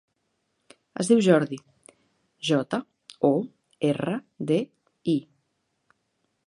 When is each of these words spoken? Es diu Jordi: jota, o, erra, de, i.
Es 1.03 1.09
diu 1.11 1.19
Jordi: 1.27 1.59
jota, 2.49 2.81
o, 3.31 3.33
erra, 3.93 4.19
de, 4.53 4.61
i. 5.17 5.19